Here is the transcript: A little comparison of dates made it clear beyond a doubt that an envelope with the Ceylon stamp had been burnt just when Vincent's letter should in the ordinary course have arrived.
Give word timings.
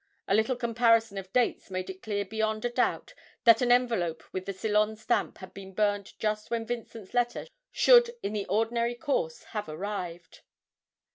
A 0.27 0.33
little 0.33 0.55
comparison 0.55 1.19
of 1.19 1.31
dates 1.31 1.69
made 1.69 1.87
it 1.87 2.01
clear 2.01 2.25
beyond 2.25 2.65
a 2.65 2.71
doubt 2.71 3.13
that 3.43 3.61
an 3.61 3.71
envelope 3.71 4.23
with 4.33 4.47
the 4.47 4.51
Ceylon 4.51 4.95
stamp 4.95 5.37
had 5.37 5.53
been 5.53 5.75
burnt 5.75 6.15
just 6.17 6.49
when 6.49 6.65
Vincent's 6.65 7.13
letter 7.13 7.45
should 7.71 8.09
in 8.23 8.33
the 8.33 8.47
ordinary 8.47 8.95
course 8.95 9.43
have 9.53 9.69
arrived. 9.69 10.41